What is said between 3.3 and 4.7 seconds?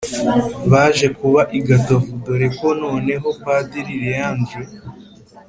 padiri leandre